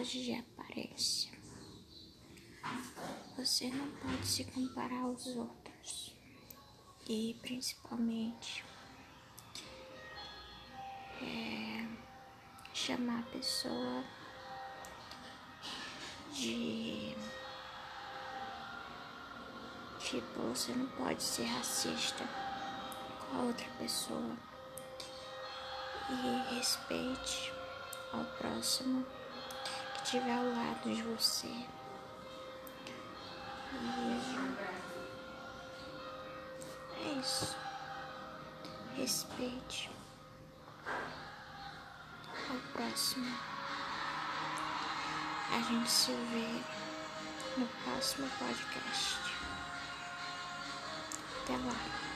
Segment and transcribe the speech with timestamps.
[0.00, 1.30] hoje de aparência.
[3.36, 6.16] Você não pode se comparar aos outros.
[7.06, 8.64] E principalmente
[11.20, 11.86] é,
[12.72, 14.04] chamar a pessoa
[16.32, 17.14] de
[19.98, 22.24] tipo, você não pode ser racista
[23.18, 24.36] com a outra pessoa.
[26.08, 27.52] E respeite
[28.12, 29.19] ao próximo
[30.10, 31.46] estiver ao lado de você.
[33.72, 34.26] E
[37.00, 37.56] é isso.
[38.96, 39.88] Respeite
[42.48, 43.32] ao próximo.
[45.52, 46.60] A gente se vê
[47.56, 49.32] no próximo podcast.
[51.44, 52.09] Até lá.